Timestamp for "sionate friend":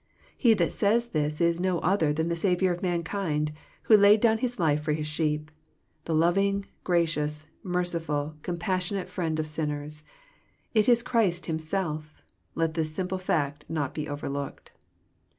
8.89-9.39